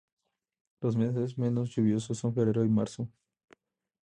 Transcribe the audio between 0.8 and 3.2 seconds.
Los meses menos lluviosos son febrero y marzo.